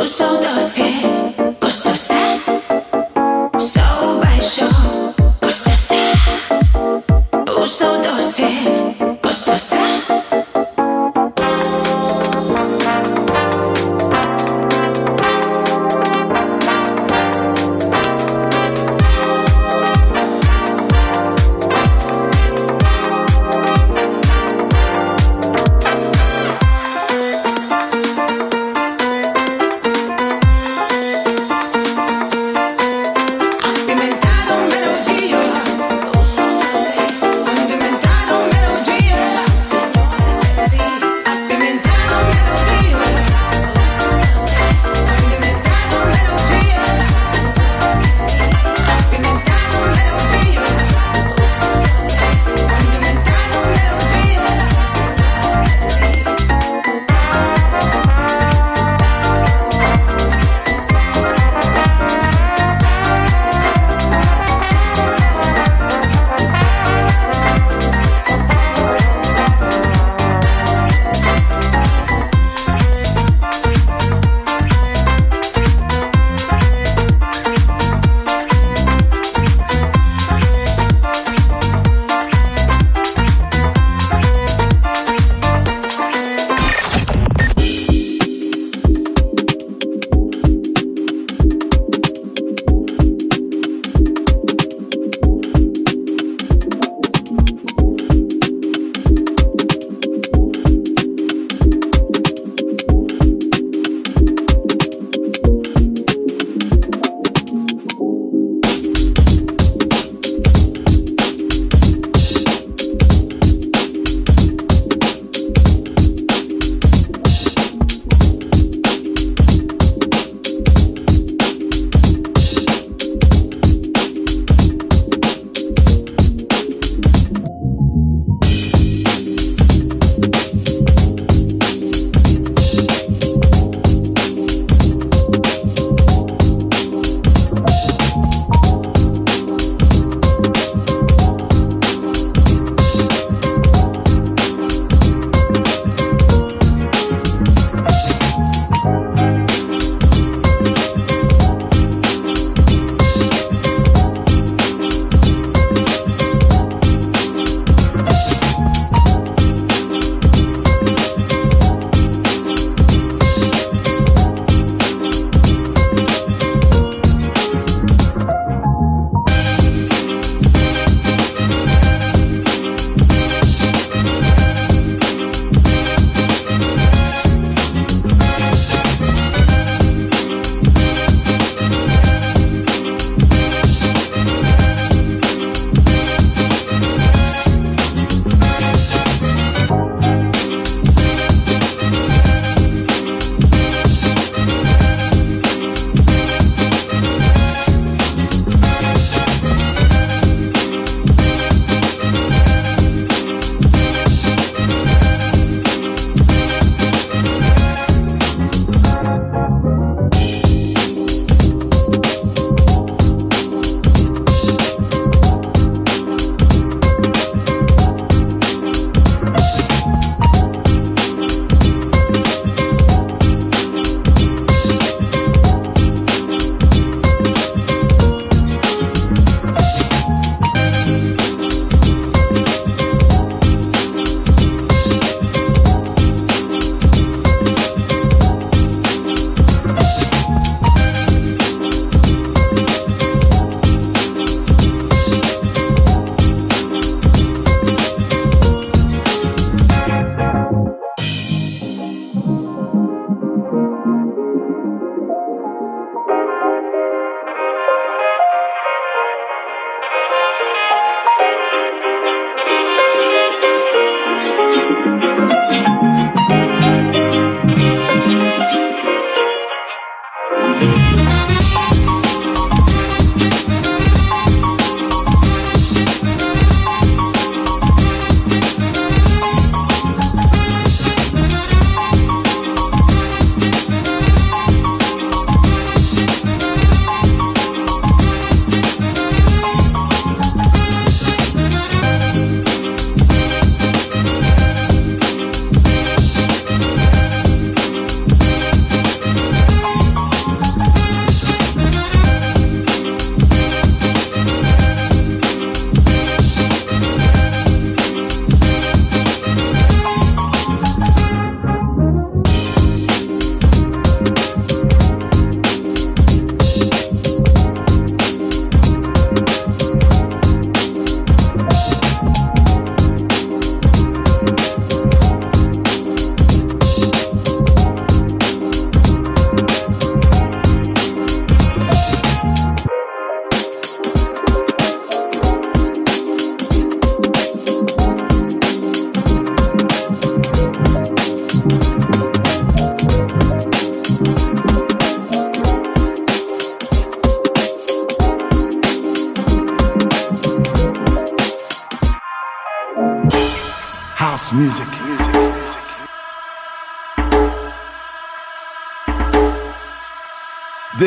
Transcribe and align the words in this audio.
Eu 0.00 0.06
sou 0.06 0.40
doce. 0.40 1.09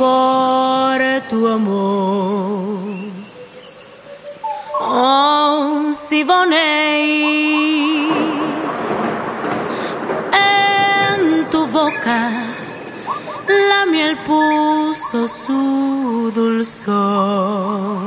Por 0.00 0.98
tu 1.28 1.38
amor. 1.46 2.80
Oh, 4.80 5.92
Siboney, 5.92 7.28
en 10.48 11.44
tu 11.50 11.60
boca 11.66 12.20
la 13.68 13.80
miel 13.92 14.16
puso 14.26 15.28
su 15.28 16.32
dulzor. 16.34 18.00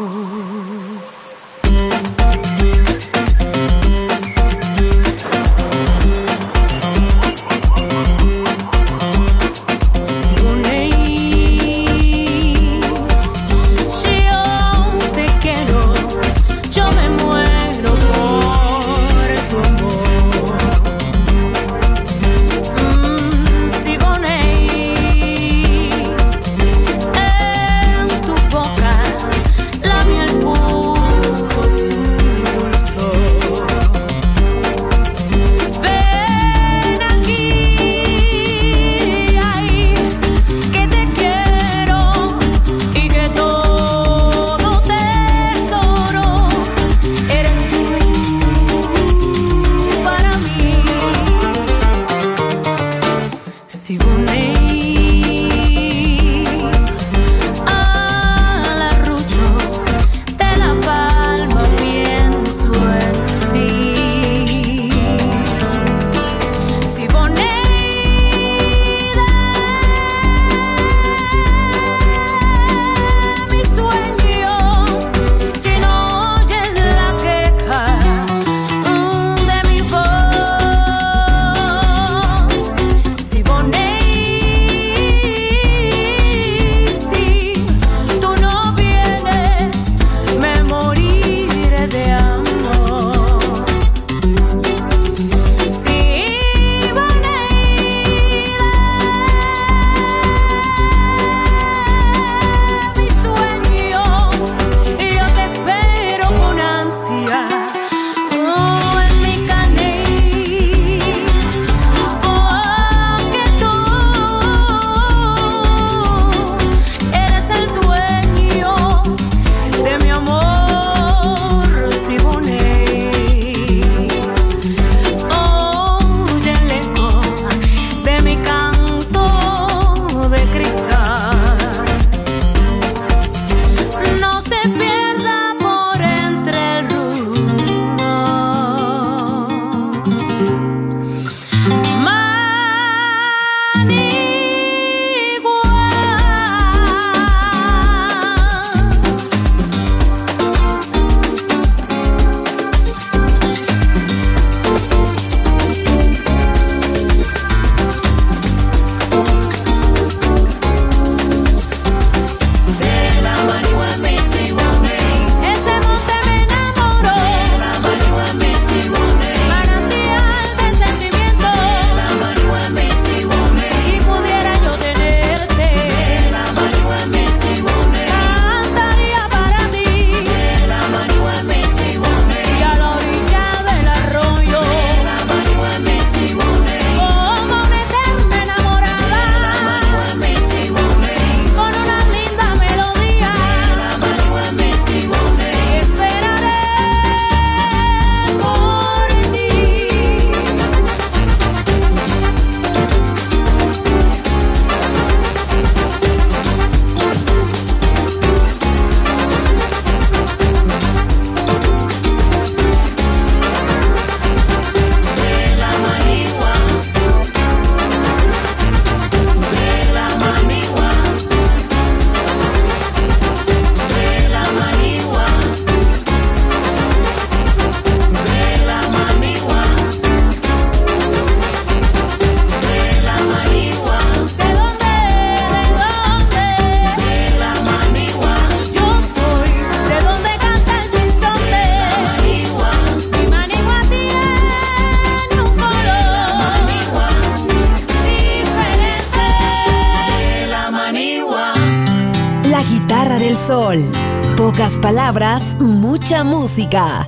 Música. 256.63 257.02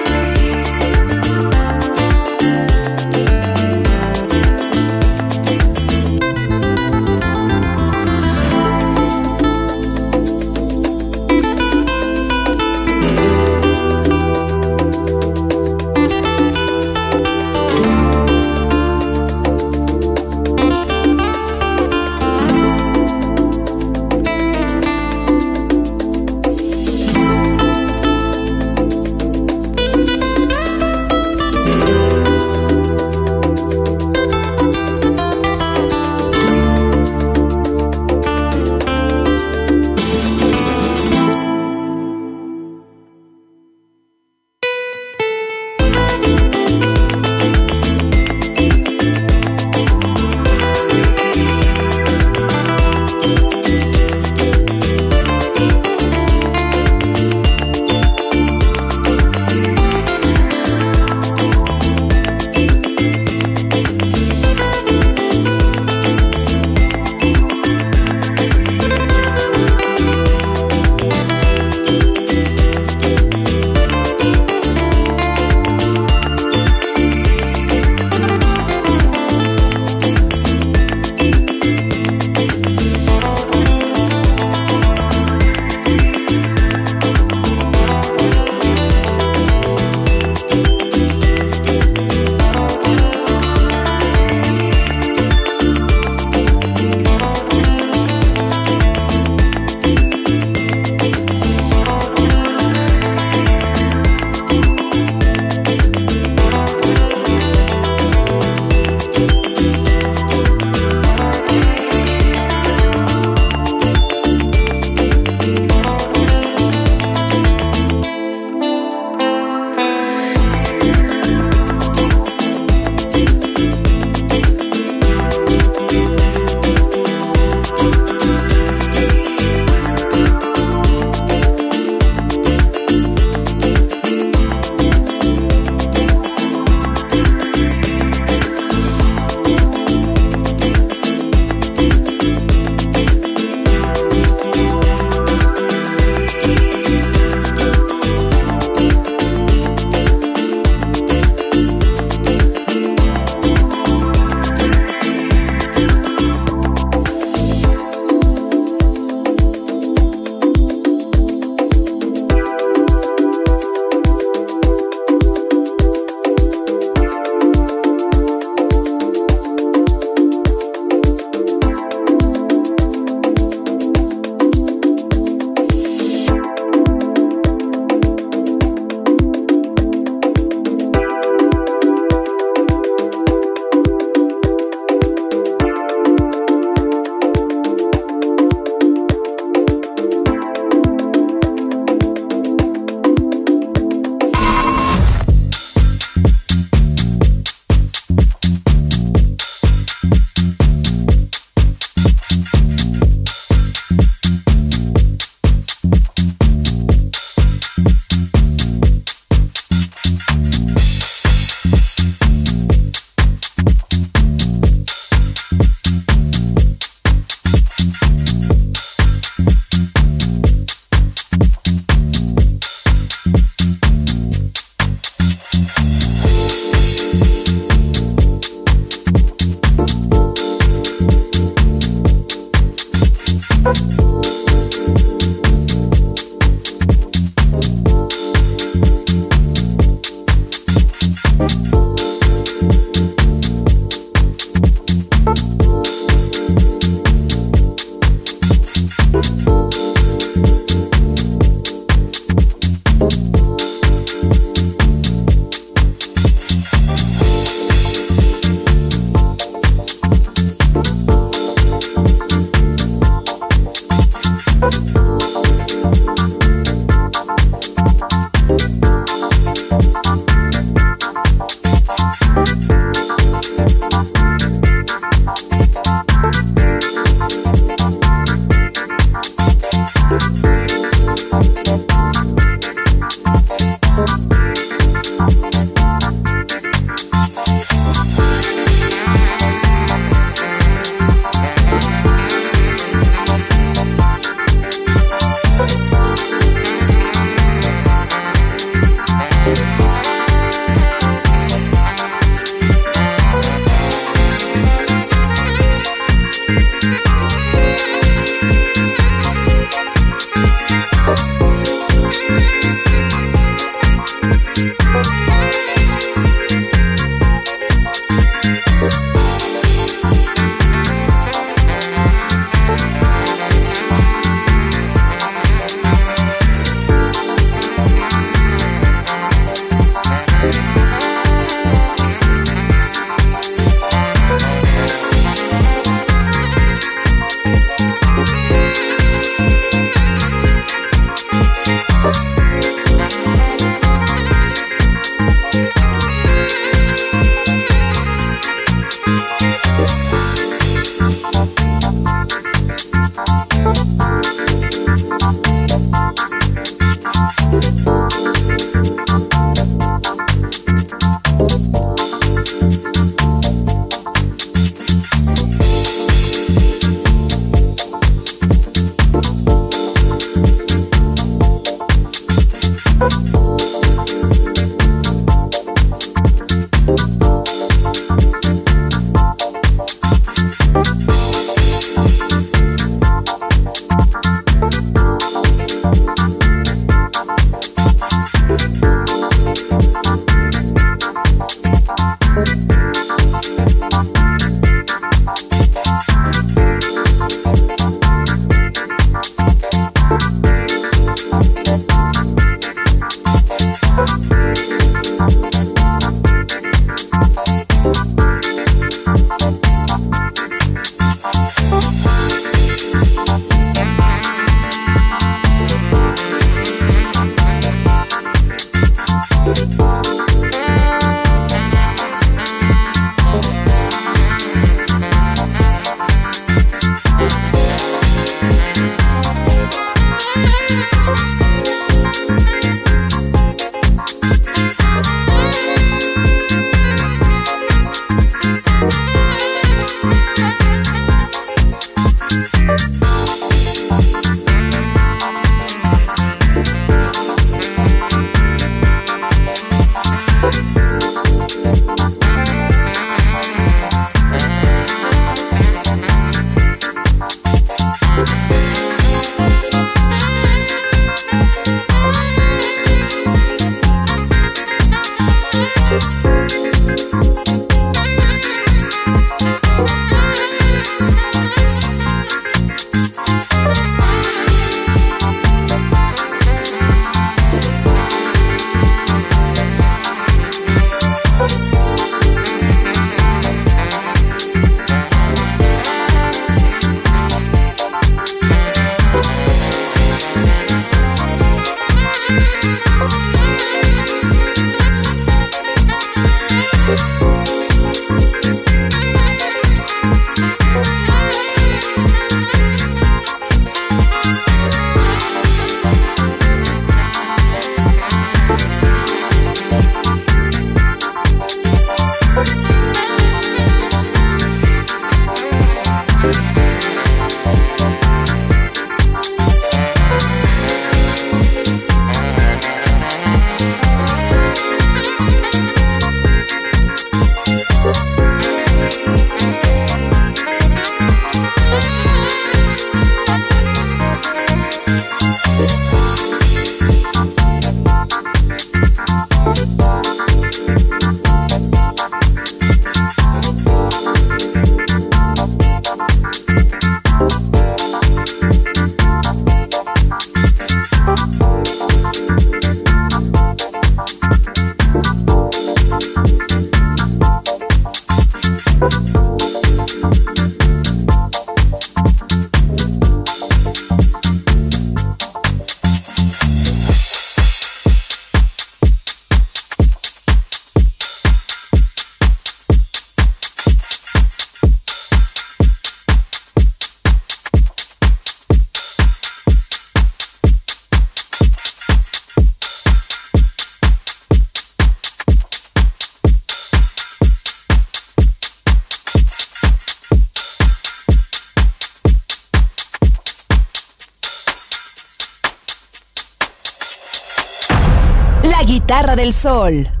Del 599.21 599.33
Sol. 599.33 600.00